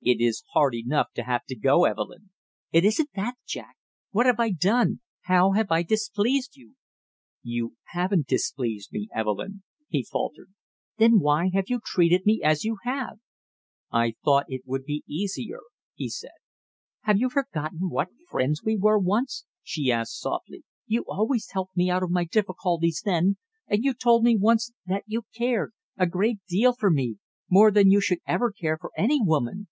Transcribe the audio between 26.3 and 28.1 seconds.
deal for me, more than you